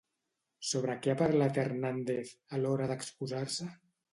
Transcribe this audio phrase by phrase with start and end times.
[0.69, 3.73] Sobre què ha parlat Hernández a l'hora d'excusar-se?